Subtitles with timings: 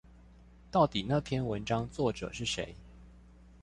[0.71, 2.75] 到底那篇文章作者是誰？